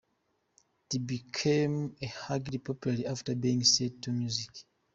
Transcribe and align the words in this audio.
It 0.91 1.05
became 1.05 1.95
a 2.01 2.07
hugely 2.07 2.57
popular 2.57 3.07
after 3.11 3.35
being 3.35 3.63
set 3.63 4.01
to 4.01 4.11
music. 4.11 4.65